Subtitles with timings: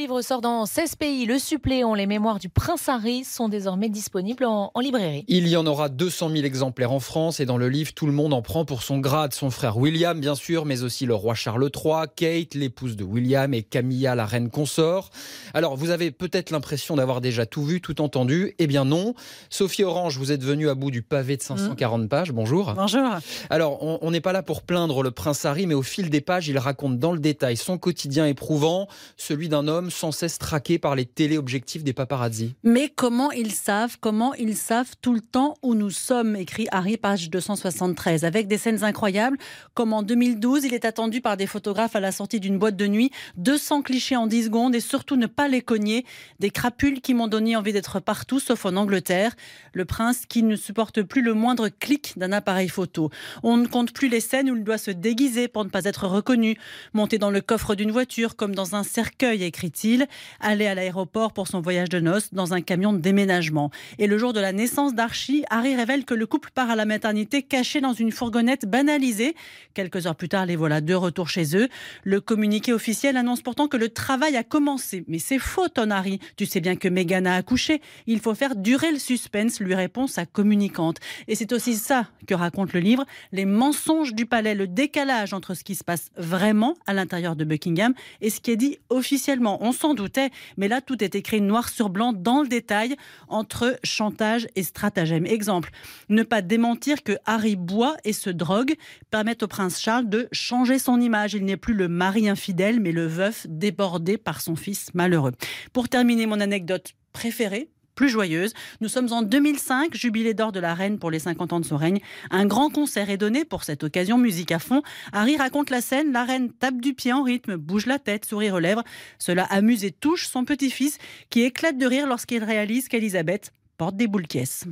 [0.00, 1.26] livre sort dans 16 pays.
[1.26, 5.26] Le suppléant, les mémoires du prince Harry sont désormais disponibles en, librairie.
[5.28, 8.12] Il y en aura 200 000 exemplaires en France et dans le livre, tout le
[8.12, 9.34] monde en prend pour son grade.
[9.34, 13.52] Son frère William, bien sûr, mais aussi le roi Charles III, Kate, l'épouse de William
[13.52, 15.10] et Camilla, la reine consort.
[15.52, 18.54] Alors, vous avez peut-être l'impression d'avoir déjà tout vu, tout entendu.
[18.58, 19.12] Eh bien non.
[19.50, 22.32] Sophie Orange, vous êtes venue à bout du pavé de 540 pages.
[22.32, 22.72] Bonjour.
[22.74, 23.06] Bonjour.
[23.50, 26.48] Alors, on n'est pas là pour plaindre le prince Harry, mais au fil des pages,
[26.48, 28.88] il raconte dans le détail son quotidien éprouvant,
[29.18, 32.54] celui d'un homme sans cesse traqué par les téléobjectifs des paparazzi.
[32.62, 36.96] Mais comment ils savent, comment ils savent tout le temps où nous sommes, écrit Harry,
[36.96, 39.38] page 273, avec des scènes incroyables,
[39.74, 42.86] comme en 2012, il est attendu par des photographes à la sortie d'une boîte de
[42.86, 46.04] nuit, 200 clichés en 10 secondes et surtout ne pas les cogner,
[46.38, 49.34] des crapules qui m'ont donné envie d'être partout, sauf en Angleterre.
[49.72, 53.10] Le prince qui ne supporte plus le moindre clic d'un appareil photo.
[53.42, 56.06] On ne compte plus les scènes où il doit se déguiser pour ne pas être
[56.06, 56.56] reconnu,
[56.92, 59.42] monter dans le coffre d'une voiture comme dans un cercueil,
[59.80, 60.06] écrit-il,
[60.40, 63.70] aller à l'aéroport pour son voyage de noces dans un camion de déménagement.
[63.98, 66.84] Et le jour de la naissance d'Archie, Harry révèle que le couple part à la
[66.84, 69.34] maternité caché dans une fourgonnette banalisée.
[69.74, 71.68] Quelques heures plus tard, les voilà de retour chez eux.
[72.04, 75.04] Le communiqué officiel annonce pourtant que le travail a commencé.
[75.08, 76.20] Mais c'est faux, ton Harry.
[76.36, 77.80] Tu sais bien que Meghan a accouché.
[78.06, 80.98] Il faut faire durer le suspense, lui répond sa communicante.
[81.28, 85.54] Et c'est aussi ça que raconte le livre, les mensonges du palais, le décalage entre
[85.54, 89.59] ce qui se passe vraiment à l'intérieur de Buckingham et ce qui est dit officiellement.
[89.60, 92.96] On s'en doutait, mais là, tout est écrit noir sur blanc dans le détail
[93.28, 95.26] entre chantage et stratagème.
[95.26, 95.70] Exemple,
[96.08, 98.74] ne pas démentir que Harry boit et se drogue
[99.10, 101.34] permet au prince Charles de changer son image.
[101.34, 105.32] Il n'est plus le mari infidèle, mais le veuf débordé par son fils malheureux.
[105.72, 107.68] Pour terminer mon anecdote préférée,
[108.00, 108.54] plus joyeuse.
[108.80, 111.76] Nous sommes en 2005, jubilé d'or de la reine pour les 50 ans de son
[111.76, 112.00] règne.
[112.30, 114.82] Un grand concert est donné pour cette occasion, musique à fond.
[115.12, 118.50] Harry raconte la scène, la reine tape du pied en rythme, bouge la tête, sourit
[118.50, 118.84] aux lèvres.
[119.18, 120.96] Cela amuse et touche son petit-fils
[121.28, 124.64] qui éclate de rire lorsqu'il réalise qu'Elisabeth porte des boules caisses.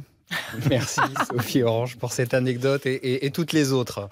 [0.71, 4.09] Merci Sophie Orange pour cette anecdote et toutes les autres.